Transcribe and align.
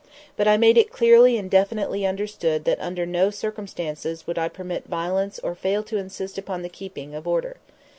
But 0.35 0.47
I 0.47 0.57
made 0.57 0.79
it 0.79 0.91
clearly 0.91 1.37
and 1.37 1.47
definitely 1.47 2.07
understood 2.07 2.65
that 2.65 2.81
under 2.81 3.05
no 3.05 3.29
circumstances 3.29 4.25
would 4.25 4.39
I 4.39 4.47
permit 4.49 4.85
violence 4.87 5.37
or 5.43 5.53
fail 5.53 5.83
to 5.83 5.97
insist 5.97 6.39
upon 6.39 6.63
the 6.63 6.69
keeping 6.69 7.13
of 7.13 7.27
order. 7.27 7.57